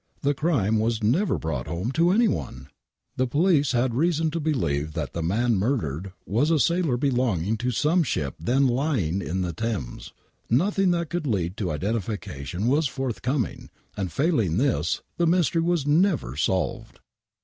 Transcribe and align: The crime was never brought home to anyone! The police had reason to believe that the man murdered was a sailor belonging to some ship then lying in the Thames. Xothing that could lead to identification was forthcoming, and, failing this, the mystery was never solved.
The 0.23 0.33
crime 0.33 0.79
was 0.79 1.03
never 1.03 1.37
brought 1.37 1.67
home 1.67 1.91
to 1.91 2.09
anyone! 2.09 2.69
The 3.17 3.27
police 3.27 3.73
had 3.73 3.93
reason 3.93 4.31
to 4.31 4.39
believe 4.39 4.93
that 4.93 5.13
the 5.13 5.21
man 5.21 5.57
murdered 5.57 6.11
was 6.25 6.49
a 6.49 6.57
sailor 6.59 6.97
belonging 6.97 7.55
to 7.57 7.69
some 7.69 8.01
ship 8.01 8.33
then 8.39 8.65
lying 8.65 9.21
in 9.21 9.41
the 9.43 9.53
Thames. 9.53 10.11
Xothing 10.51 10.89
that 10.93 11.11
could 11.11 11.27
lead 11.27 11.55
to 11.57 11.69
identification 11.69 12.65
was 12.67 12.87
forthcoming, 12.87 13.69
and, 13.95 14.11
failing 14.11 14.57
this, 14.57 15.03
the 15.17 15.27
mystery 15.27 15.61
was 15.61 15.85
never 15.85 16.35
solved. 16.35 16.99